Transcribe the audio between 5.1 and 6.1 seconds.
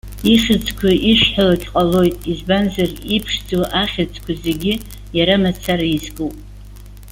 иара мацара